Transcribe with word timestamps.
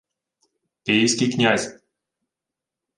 —Київський 0.85 1.29
князь. 1.31 1.79